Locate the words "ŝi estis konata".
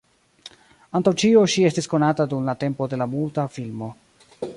1.55-2.27